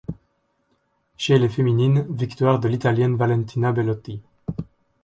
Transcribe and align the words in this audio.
Chez 1.15 1.37
les 1.37 1.47
féminines, 1.47 2.07
victoire 2.09 2.59
de 2.59 2.67
l'Italienne 2.67 3.17
Valentina 3.17 3.71
Belotti. 3.71 4.19